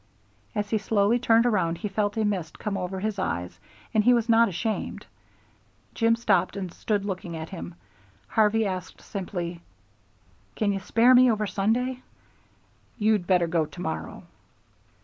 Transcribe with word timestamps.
As 0.55 0.71
he 0.71 0.79
slowly 0.79 1.19
turned 1.19 1.45
around 1.45 1.77
he 1.77 1.87
felt 1.87 2.17
a 2.17 2.25
mist 2.25 2.57
come 2.57 2.75
over 2.75 2.99
his 3.01 3.19
eyes 3.19 3.59
and 3.93 4.03
he 4.03 4.15
was 4.15 4.27
not 4.27 4.47
ashamed. 4.49 5.05
Jim 5.93 6.15
stopped 6.15 6.57
and 6.57 6.73
stood 6.73 7.05
looking 7.05 7.37
at 7.37 7.49
him. 7.49 7.75
Harvey 8.29 8.65
asked 8.65 8.99
simply, 9.01 9.61
"Can 10.55 10.71
you 10.73 10.79
spare 10.79 11.13
me 11.13 11.29
over 11.29 11.45
Sunday?" 11.45 12.01
"You'd 12.97 13.27
better 13.27 13.45
go 13.45 13.67
to 13.67 13.79
morrow." 13.81 14.23